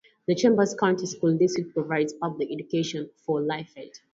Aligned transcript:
The 0.27 0.33
Chambers 0.33 0.73
County 0.73 1.05
School 1.05 1.37
District 1.37 1.75
provides 1.75 2.11
public 2.13 2.49
education 2.51 3.11
for 3.23 3.39
LaFayette. 3.41 3.99